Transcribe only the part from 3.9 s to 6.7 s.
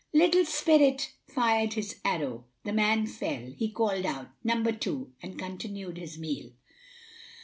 out, "Number two," and continued his meal.